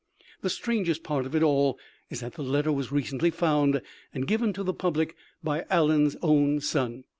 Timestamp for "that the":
2.21-2.41